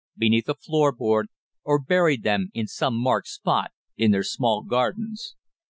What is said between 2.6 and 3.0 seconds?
some